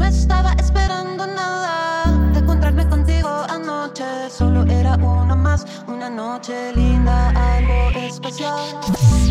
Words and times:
No 0.00 0.06
estaba 0.06 0.52
esperando 0.52 1.26
nada 1.26 2.30
de 2.32 2.38
encontrarme 2.38 2.88
contigo 2.88 3.28
anoche. 3.50 4.30
Solo 4.30 4.64
era 4.64 4.94
una 4.94 5.36
más, 5.36 5.66
una 5.88 6.08
noche 6.08 6.72
linda, 6.74 7.28
algo 7.28 7.90
especial. 8.08 8.80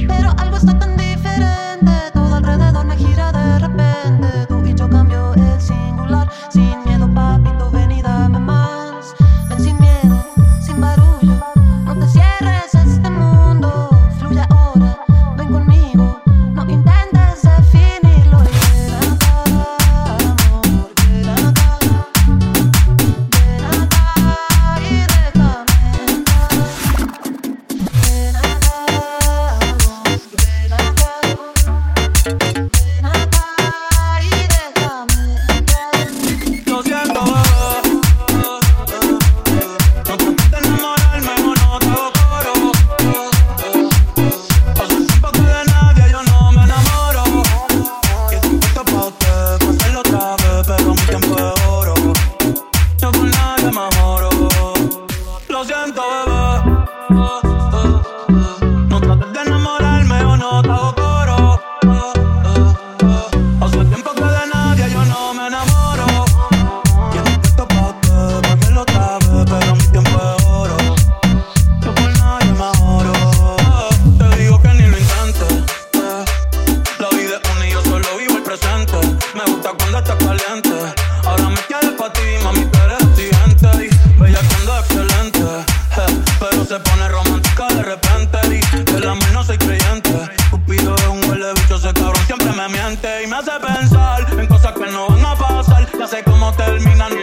Pero 0.07 0.29
algo 0.37 0.57
está 0.57 0.77
tan 0.77 0.95
diferente, 0.95 1.91
todo 2.13 2.35
alrededor 2.35 2.85
me 2.85 2.95
gira 2.97 3.31
de 3.31 3.59
repente. 3.65 4.45
Tú 4.47 4.63
y 4.63 4.75
yo 4.75 4.87
cambio 4.87 5.33
el 5.33 5.59
singular, 5.59 6.08
no 60.63 60.93
te. 60.93 61.01
Hace 63.61 63.85
tiempo 63.85 64.11
que 64.13 64.23
de 64.23 64.47
nadie 64.53 64.91
yo 64.91 65.05
no 65.05 65.33
me 65.33 65.47
enamoro. 65.47 66.25
Estoy 67.15 67.37
puesto 67.37 67.67
pa' 67.67 67.87
usted, 67.89 68.41
pa' 68.41 68.53
hacerlo 68.53 68.81
otra 68.81 69.19
vez, 69.19 69.45
pero 69.49 69.75
mi 69.75 69.87
tiempo 69.87 70.09
es 70.09 70.45
oro. 70.45 70.77
Yo 71.81 71.95
por 71.95 72.17
nadie 72.17 72.51
me 72.53 72.63
ahorro. 72.63 73.13
Te 74.17 74.37
digo 74.37 74.61
que 74.61 74.69
ni 74.69 74.87
lo 74.87 74.97
intentes. 74.97 75.63
La 76.99 77.09
vida 77.09 77.39
es 77.41 77.49
una 77.55 77.67
y 77.67 77.71
yo 77.71 77.81
solo 77.83 78.17
vivo 78.17 78.37
el 78.37 78.43
presente. 78.43 78.97
Me 79.35 79.43
gusta 79.51 79.71
cuando 79.77 79.97
estás 79.99 80.15
caliente. 80.17 80.93
Ahora 81.25 81.49
me 81.49 81.61
tienes 81.67 81.93
y 93.01 93.27
me 93.27 93.35
hace 93.37 93.51
pensar 93.65 94.25
en 94.37 94.47
cosas 94.47 94.73
que 94.73 94.91
no 94.91 95.07
van 95.07 95.25
a 95.25 95.35
pasar. 95.35 95.87
Ya 95.97 96.07
sé 96.07 96.23
cómo 96.23 96.51
terminan 96.53 97.18